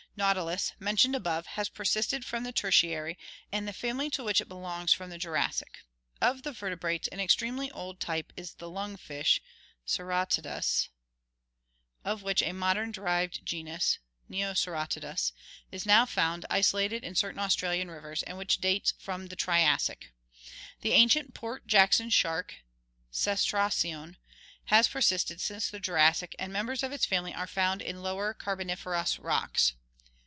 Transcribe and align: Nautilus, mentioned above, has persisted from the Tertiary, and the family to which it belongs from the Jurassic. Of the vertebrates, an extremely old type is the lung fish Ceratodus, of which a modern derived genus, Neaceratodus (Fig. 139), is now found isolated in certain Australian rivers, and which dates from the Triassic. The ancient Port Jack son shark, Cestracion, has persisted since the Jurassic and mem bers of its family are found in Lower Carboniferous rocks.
Nautilus, 0.17 0.73
mentioned 0.77 1.15
above, 1.15 1.47
has 1.47 1.69
persisted 1.69 2.25
from 2.25 2.43
the 2.43 2.51
Tertiary, 2.51 3.17
and 3.49 3.65
the 3.65 3.71
family 3.71 4.09
to 4.09 4.25
which 4.25 4.41
it 4.41 4.49
belongs 4.49 4.91
from 4.91 5.09
the 5.09 5.17
Jurassic. 5.17 5.79
Of 6.19 6.43
the 6.43 6.51
vertebrates, 6.51 7.07
an 7.07 7.21
extremely 7.21 7.71
old 7.71 8.01
type 8.01 8.33
is 8.35 8.55
the 8.55 8.69
lung 8.69 8.97
fish 8.97 9.41
Ceratodus, 9.87 10.89
of 12.03 12.23
which 12.23 12.41
a 12.41 12.51
modern 12.51 12.91
derived 12.91 13.45
genus, 13.45 13.99
Neaceratodus 14.29 15.31
(Fig. 15.31 15.33
139), 15.71 15.71
is 15.71 15.85
now 15.85 16.05
found 16.05 16.45
isolated 16.49 17.05
in 17.05 17.15
certain 17.15 17.39
Australian 17.39 17.89
rivers, 17.89 18.21
and 18.23 18.37
which 18.37 18.59
dates 18.59 18.93
from 18.99 19.27
the 19.27 19.37
Triassic. 19.37 20.11
The 20.81 20.91
ancient 20.91 21.33
Port 21.33 21.65
Jack 21.65 21.93
son 21.93 22.09
shark, 22.09 22.55
Cestracion, 23.13 24.17
has 24.65 24.89
persisted 24.89 25.39
since 25.39 25.69
the 25.69 25.79
Jurassic 25.79 26.35
and 26.37 26.51
mem 26.51 26.65
bers 26.65 26.83
of 26.83 26.91
its 26.91 27.05
family 27.05 27.33
are 27.33 27.47
found 27.47 27.81
in 27.81 28.03
Lower 28.03 28.33
Carboniferous 28.33 29.17
rocks. 29.17 29.73